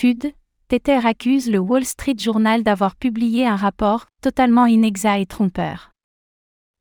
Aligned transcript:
FUD, 0.00 0.32
Tether 0.68 1.04
accuse 1.04 1.50
le 1.50 1.58
Wall 1.58 1.84
Street 1.84 2.14
Journal 2.16 2.62
d'avoir 2.62 2.96
publié 2.96 3.46
un 3.46 3.56
rapport 3.56 4.06
totalement 4.22 4.64
inexact 4.64 5.20
et 5.20 5.26
trompeur. 5.26 5.90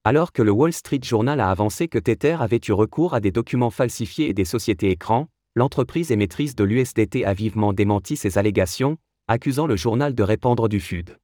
Alors 0.06 0.32
que 0.32 0.42
le 0.42 0.52
Wall 0.52 0.72
Street 0.72 1.02
Journal 1.04 1.42
a 1.42 1.50
avancé 1.50 1.90
que 1.90 2.00
Tether 2.00 2.38
avait 2.40 2.62
eu 2.66 2.72
recours 2.72 3.14
à 3.14 3.20
des 3.20 3.32
documents 3.32 3.72
falsifiés 3.72 4.30
et 4.30 4.34
des 4.34 4.46
sociétés 4.46 4.90
écrans, 4.90 5.28
l'entreprise 5.54 6.12
émettrice 6.12 6.56
de 6.56 6.64
l'USDT 6.64 7.26
a 7.26 7.34
vivement 7.34 7.74
démenti 7.74 8.16
ces 8.16 8.38
allégations, 8.38 8.96
accusant 9.28 9.68
le 9.68 9.76
journal 9.76 10.16
de 10.16 10.24
répandre 10.24 10.70
du 10.70 10.80
FUD. 10.80 11.18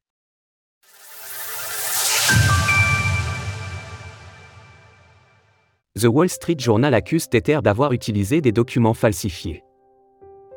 The 5.98 6.08
Wall 6.10 6.28
Street 6.28 6.60
Journal 6.60 6.94
accuse 6.94 7.30
Tether 7.30 7.60
d'avoir 7.64 7.94
utilisé 7.94 8.42
des 8.42 8.52
documents 8.52 8.94
falsifiés. 8.94 9.64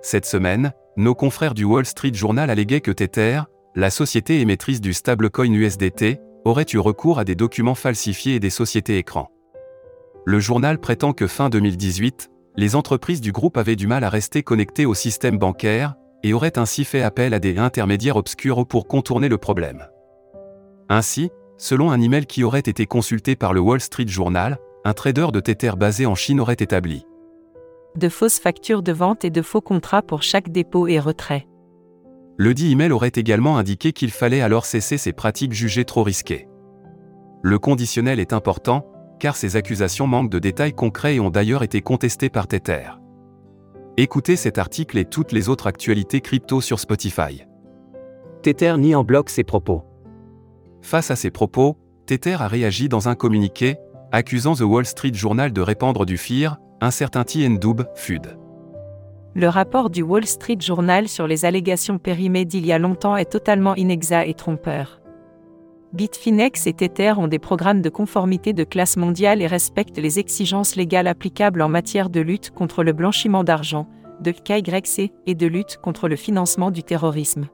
Cette 0.03 0.27
semaine, 0.27 0.73
nos 0.99 1.15
confrères 1.15 1.55
du 1.55 1.63
Wall 1.65 1.87
Street 1.87 2.13
Journal 2.13 2.51
alléguaient 2.51 2.81
que 2.81 2.91
Tether, 2.91 3.43
la 3.77 3.89
société 3.89 4.41
émettrice 4.41 4.81
du 4.81 4.93
stablecoin 4.93 5.53
USDT, 5.53 6.19
aurait 6.45 6.67
eu 6.73 6.79
recours 6.79 7.21
à 7.21 7.25
des 7.25 7.37
documents 7.37 7.77
falsifiés 7.77 8.35
et 8.35 8.41
des 8.41 8.51
sociétés 8.51 8.99
écrans. 8.99 9.31
Le 10.27 10.41
journal 10.41 10.81
prétend 10.81 11.13
que 11.13 11.29
fin 11.29 11.51
2018, 11.51 12.31
les 12.57 12.75
entreprises 12.75 13.21
du 13.21 13.31
groupe 13.31 13.57
avaient 13.59 13.77
du 13.77 13.87
mal 13.87 14.03
à 14.03 14.09
rester 14.09 14.43
connectées 14.43 14.87
au 14.87 14.95
système 14.95 15.39
bancaire, 15.39 15.95
et 16.25 16.33
auraient 16.33 16.59
ainsi 16.59 16.85
fait 16.85 17.03
appel 17.03 17.33
à 17.33 17.39
des 17.39 17.59
intermédiaires 17.59 18.17
obscurs 18.17 18.67
pour 18.67 18.89
contourner 18.89 19.29
le 19.29 19.39
problème. 19.39 19.87
Ainsi, 20.89 21.31
selon 21.59 21.93
un 21.93 22.01
email 22.01 22.27
qui 22.27 22.43
aurait 22.43 22.59
été 22.59 22.87
consulté 22.87 23.37
par 23.37 23.53
le 23.53 23.61
Wall 23.61 23.81
Street 23.81 24.09
Journal, 24.09 24.59
un 24.85 24.95
trader 24.95 25.29
de 25.33 25.39
Tether 25.39 25.73
basé 25.77 26.07
en 26.07 26.17
Chine 26.17 26.41
aurait 26.41 26.55
établi 26.55 27.05
de 27.97 28.09
fausses 28.09 28.39
factures 28.39 28.83
de 28.83 28.93
vente 28.93 29.25
et 29.25 29.31
de 29.31 29.43
faux 29.43 29.61
contrats 29.61 30.03
pour 30.03 30.23
chaque 30.23 30.51
dépôt 30.51 30.87
et 30.87 31.01
retrait. 31.01 31.47
Le 32.37 32.55
dit 32.55 32.71
email 32.71 32.93
aurait 32.93 33.13
également 33.15 33.59
indiqué 33.59 33.93
qu'il 33.93 34.11
fallait 34.11 34.41
alors 34.41 34.65
cesser 34.65 34.99
ces 34.99 35.13
pratiques 35.13 35.53
jugées 35.53 35.85
trop 35.85 36.05
risquées. 36.05 36.49
Le 37.43 37.59
conditionnel 37.59 38.21
est 38.21 38.33
important, 38.33 38.87
car 39.19 39.37
ces 39.37 39.57
accusations 39.57 40.07
manquent 40.07 40.31
de 40.31 40.39
détails 40.39 40.75
concrets 40.75 41.17
et 41.17 41.21
ont 41.21 41.31
d'ailleurs 41.31 41.63
été 41.63 41.81
contestées 41.83 42.29
par 42.29 42.47
Tether. 42.47 42.91
Écoutez 43.97 44.37
cet 44.37 44.59
article 44.59 44.99
et 44.99 45.05
toutes 45.05 45.33
les 45.33 45.49
autres 45.49 45.67
actualités 45.67 46.21
crypto 46.21 46.61
sur 46.61 46.79
Spotify. 46.79 47.45
Tether 48.43 48.77
nie 48.79 48.95
en 48.95 49.03
bloc 49.03 49.31
ses 49.31 49.43
propos. 49.43 49.83
Face 50.83 51.11
à 51.11 51.17
ces 51.17 51.33
propos, 51.33 51.77
Tether 52.07 52.37
a 52.41 52.47
réagi 52.47 52.89
dans 52.89 53.09
un 53.09 53.17
communiqué, 53.17 53.77
accusant 54.13 54.55
The 54.55 54.61
Wall 54.61 54.87
Street 54.87 55.13
Journal 55.13 55.53
de 55.53 55.61
répandre 55.61 56.07
du 56.07 56.17
FIR, 56.17 56.59
un 56.81 56.91
certain 56.91 57.25
Dub, 57.25 57.83
FUD. 57.95 58.39
Le 59.35 59.49
rapport 59.49 59.91
du 59.91 60.03
Wall 60.03 60.27
Street 60.27 60.59
Journal 60.61 61.09
sur 61.09 61.27
les 61.27 61.45
allégations 61.45 61.99
périmées 61.99 62.45
d'il 62.45 62.67
y 62.67 62.73
a 62.73 62.79
longtemps 62.79 63.17
est 63.17 63.31
totalement 63.31 63.75
inexact 63.75 64.29
et 64.29 64.35
trompeur. 64.35 65.01
Bitfinex 65.93 66.67
et 66.67 66.73
Tether 66.75 67.15
ont 67.17 67.29
des 67.29 67.39
programmes 67.39 67.81
de 67.81 67.89
conformité 67.89 68.53
de 68.53 68.65
classe 68.65 68.97
mondiale 68.97 69.41
et 69.41 69.47
respectent 69.47 69.99
les 69.99 70.19
exigences 70.19 70.77
légales 70.77 71.07
applicables 71.07 71.63
en 71.63 71.69
matière 71.69 72.11
de 72.11 72.21
lutte 72.21 72.51
contre 72.51 72.85
le 72.85 72.93
blanchiment 72.93 73.43
d'argent, 73.43 73.89
de 74.21 74.31
KYC 74.33 75.13
et 75.27 75.35
de 75.35 75.47
lutte 75.47 75.79
contre 75.79 76.09
le 76.09 76.17
financement 76.17 76.71
du 76.71 76.83
terrorisme. 76.83 77.47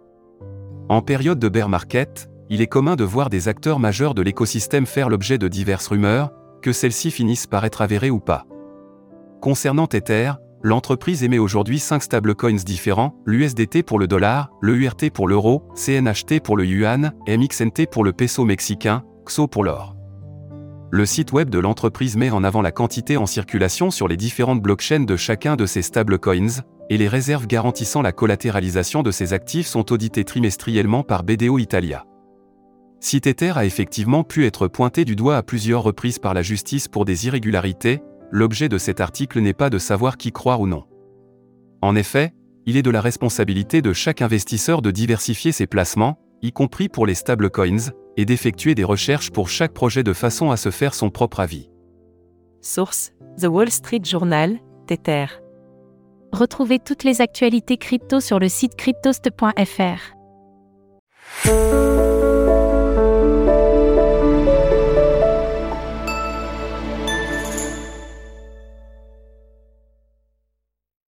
En 0.88 1.00
période 1.00 1.38
de 1.38 1.48
bear 1.48 1.68
market, 1.68 2.28
il 2.50 2.60
est 2.60 2.66
commun 2.66 2.96
de 2.96 3.04
voir 3.04 3.30
des 3.30 3.48
acteurs 3.48 3.78
majeurs 3.78 4.14
de 4.14 4.22
l'écosystème 4.22 4.86
faire 4.86 5.08
l'objet 5.08 5.38
de 5.38 5.48
diverses 5.48 5.86
rumeurs, 5.86 6.30
que 6.60 6.72
celles-ci 6.72 7.10
finissent 7.10 7.46
par 7.46 7.64
être 7.64 7.82
avérées 7.82 8.10
ou 8.10 8.20
pas. 8.20 8.46
Concernant 9.44 9.86
Tether, 9.86 10.32
l'entreprise 10.62 11.22
émet 11.22 11.36
aujourd'hui 11.36 11.78
5 11.78 12.02
stablecoins 12.02 12.64
différents, 12.64 13.14
l'USDT 13.26 13.82
pour 13.82 13.98
le 13.98 14.06
dollar, 14.06 14.50
le 14.62 14.74
URT 14.74 15.10
pour 15.12 15.28
l'euro, 15.28 15.68
CNHT 15.74 16.40
pour 16.42 16.56
le 16.56 16.64
yuan, 16.64 17.12
MXNT 17.28 17.88
pour 17.90 18.04
le 18.04 18.14
peso 18.14 18.46
mexicain, 18.46 19.04
XO 19.26 19.46
pour 19.46 19.62
l'or. 19.62 19.96
Le 20.90 21.04
site 21.04 21.32
web 21.32 21.50
de 21.50 21.58
l'entreprise 21.58 22.16
met 22.16 22.30
en 22.30 22.42
avant 22.42 22.62
la 22.62 22.72
quantité 22.72 23.18
en 23.18 23.26
circulation 23.26 23.90
sur 23.90 24.08
les 24.08 24.16
différentes 24.16 24.62
blockchains 24.62 25.04
de 25.04 25.16
chacun 25.16 25.56
de 25.56 25.66
ces 25.66 25.82
stablecoins, 25.82 26.62
et 26.88 26.96
les 26.96 27.08
réserves 27.08 27.46
garantissant 27.46 28.00
la 28.00 28.12
collatéralisation 28.12 29.02
de 29.02 29.10
ces 29.10 29.34
actifs 29.34 29.66
sont 29.66 29.92
auditées 29.92 30.24
trimestriellement 30.24 31.02
par 31.02 31.22
BDO 31.22 31.58
Italia. 31.58 32.06
Si 32.98 33.20
Tether 33.20 33.52
a 33.56 33.66
effectivement 33.66 34.24
pu 34.24 34.46
être 34.46 34.68
pointé 34.68 35.04
du 35.04 35.14
doigt 35.14 35.36
à 35.36 35.42
plusieurs 35.42 35.82
reprises 35.82 36.18
par 36.18 36.32
la 36.32 36.40
justice 36.40 36.88
pour 36.88 37.04
des 37.04 37.26
irrégularités, 37.26 38.00
l'objet 38.30 38.68
de 38.68 38.78
cet 38.78 39.00
article 39.00 39.40
n'est 39.40 39.52
pas 39.52 39.70
de 39.70 39.78
savoir 39.78 40.16
qui 40.16 40.32
croire 40.32 40.60
ou 40.60 40.66
non. 40.66 40.84
En 41.82 41.96
effet, 41.96 42.34
il 42.66 42.76
est 42.76 42.82
de 42.82 42.90
la 42.90 43.00
responsabilité 43.00 43.82
de 43.82 43.92
chaque 43.92 44.22
investisseur 44.22 44.82
de 44.82 44.90
diversifier 44.90 45.52
ses 45.52 45.66
placements, 45.66 46.18
y 46.42 46.52
compris 46.52 46.88
pour 46.88 47.06
les 47.06 47.14
stablecoins, 47.14 47.92
et 48.16 48.24
d'effectuer 48.24 48.74
des 48.74 48.84
recherches 48.84 49.30
pour 49.30 49.48
chaque 49.48 49.72
projet 49.72 50.02
de 50.02 50.12
façon 50.12 50.50
à 50.50 50.56
se 50.56 50.70
faire 50.70 50.94
son 50.94 51.10
propre 51.10 51.40
avis. 51.40 51.70
Source 52.60 53.12
The 53.40 53.46
Wall 53.46 53.70
Street 53.70 54.02
Journal, 54.04 54.58
Tether. 54.86 55.26
Retrouvez 56.32 56.78
toutes 56.78 57.04
les 57.04 57.20
actualités 57.20 57.76
crypto 57.76 58.20
sur 58.20 58.38
le 58.38 58.48
site 58.48 58.76
cryptost.fr. 58.76 60.14